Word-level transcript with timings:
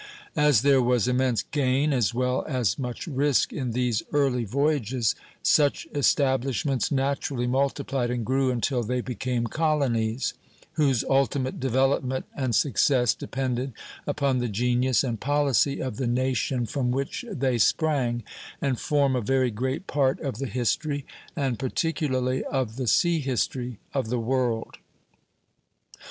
As 0.35 0.63
there 0.63 0.81
was 0.81 1.07
immense 1.07 1.43
gain, 1.43 1.93
as 1.93 2.11
well 2.11 2.43
as 2.47 2.79
much 2.79 3.05
risk, 3.05 3.53
in 3.53 3.69
these 3.69 4.01
early 4.11 4.45
voyages, 4.45 5.13
such 5.43 5.87
establishments 5.93 6.91
naturally 6.91 7.45
multiplied 7.45 8.09
and 8.09 8.25
grew 8.25 8.49
until 8.49 8.81
they 8.81 9.01
became 9.01 9.45
colonies; 9.45 10.33
whose 10.73 11.03
ultimate 11.03 11.59
development 11.59 12.25
and 12.35 12.55
success 12.55 13.13
depended 13.13 13.73
upon 14.07 14.39
the 14.39 14.47
genius 14.47 15.03
and 15.03 15.19
policy 15.21 15.79
of 15.79 15.97
the 15.97 16.07
nation 16.07 16.65
from 16.65 16.89
which 16.89 17.23
they 17.31 17.59
sprang, 17.59 18.23
and 18.59 18.79
form 18.79 19.15
a 19.15 19.21
very 19.21 19.51
great 19.51 19.85
part 19.85 20.19
of 20.21 20.39
the 20.39 20.47
history, 20.47 21.05
and 21.35 21.59
particularly 21.59 22.43
of 22.45 22.75
the 22.75 22.87
sea 22.87 23.19
history, 23.19 23.77
of 23.93 24.09
the 24.09 24.17
world. 24.19 24.79